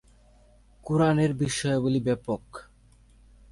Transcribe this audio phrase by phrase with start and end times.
[0.85, 2.43] কুরআনের বিষয়াবলি ব্যাপক।